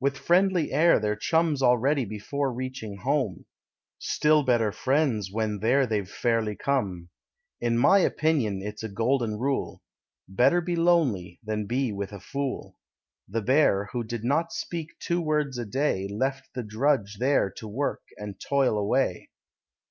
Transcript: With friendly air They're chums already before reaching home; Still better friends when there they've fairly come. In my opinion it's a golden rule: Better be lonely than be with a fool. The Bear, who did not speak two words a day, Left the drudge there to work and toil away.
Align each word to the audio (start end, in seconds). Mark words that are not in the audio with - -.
With 0.00 0.18
friendly 0.18 0.70
air 0.70 1.00
They're 1.00 1.16
chums 1.16 1.62
already 1.62 2.04
before 2.04 2.52
reaching 2.52 2.98
home; 2.98 3.46
Still 3.98 4.42
better 4.42 4.70
friends 4.70 5.32
when 5.32 5.60
there 5.60 5.86
they've 5.86 6.06
fairly 6.06 6.54
come. 6.54 7.08
In 7.58 7.78
my 7.78 8.00
opinion 8.00 8.60
it's 8.60 8.82
a 8.82 8.90
golden 8.90 9.38
rule: 9.38 9.80
Better 10.28 10.60
be 10.60 10.76
lonely 10.76 11.40
than 11.42 11.64
be 11.64 11.90
with 11.90 12.12
a 12.12 12.20
fool. 12.20 12.78
The 13.26 13.40
Bear, 13.40 13.86
who 13.92 14.04
did 14.04 14.24
not 14.24 14.52
speak 14.52 14.98
two 14.98 15.22
words 15.22 15.56
a 15.56 15.64
day, 15.64 16.06
Left 16.06 16.52
the 16.52 16.62
drudge 16.62 17.16
there 17.18 17.48
to 17.52 17.66
work 17.66 18.02
and 18.18 18.38
toil 18.38 18.76
away. 18.76 19.30